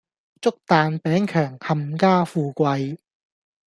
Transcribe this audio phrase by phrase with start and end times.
[0.41, 2.97] 祝蛋餅强冚家富貴